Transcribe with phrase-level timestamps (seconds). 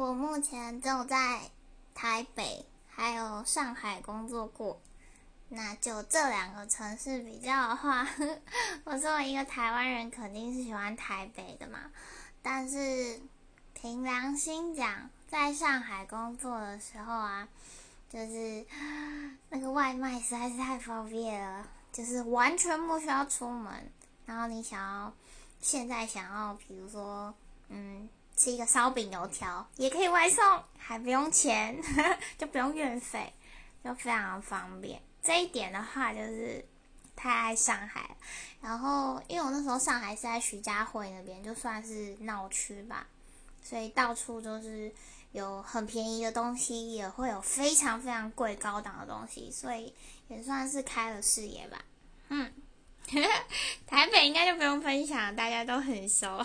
[0.00, 1.42] 我目前只有在
[1.94, 4.80] 台北还有上海工作过，
[5.50, 8.08] 那就这两个城市比较的话，
[8.84, 11.80] 我作为一个台湾人，肯定是喜欢台北的嘛。
[12.40, 13.20] 但是
[13.74, 17.46] 凭良心讲，在上海工作的时候啊，
[18.08, 18.64] 就是
[19.50, 23.92] 那个外卖实在是太方便了，就是完全不需要出门。
[24.24, 25.12] 然后你想要
[25.60, 27.34] 现在想要，比如说，
[27.68, 28.08] 嗯，
[28.40, 30.42] 吃一个烧饼油条，也可以外送，
[30.78, 31.78] 还不用钱，
[32.38, 33.34] 就不用运费，
[33.84, 34.98] 就非常方便。
[35.22, 36.64] 这一点的话，就是
[37.14, 38.16] 太爱上海。
[38.62, 43.06] 然后，因为我那时候上海是在徐家汇那边，就算是闹区吧，
[43.62, 44.90] 所以到处都是
[45.32, 49.94] 有很便宜的东西，也会有非常非常贵高档的东西，所以
[50.28, 51.78] 也算是开了视野吧。
[52.30, 52.50] 嗯。
[53.86, 56.42] 台北应该就不用分享，大家都很熟。